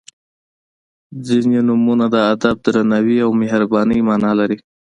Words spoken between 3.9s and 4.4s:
معنا